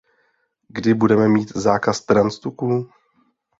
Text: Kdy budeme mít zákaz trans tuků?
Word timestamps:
Kdy 0.67 0.93
budeme 0.93 1.27
mít 1.27 1.49
zákaz 1.55 2.05
trans 2.05 2.39
tuků? 2.39 2.89